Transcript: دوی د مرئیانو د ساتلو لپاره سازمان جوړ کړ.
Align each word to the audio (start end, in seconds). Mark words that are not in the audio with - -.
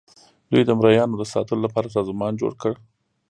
دوی 0.51 0.63
د 0.65 0.71
مرئیانو 0.79 1.19
د 1.19 1.23
ساتلو 1.33 1.63
لپاره 1.65 1.93
سازمان 1.97 2.33
جوړ 2.41 2.51
کړ. 2.61 2.73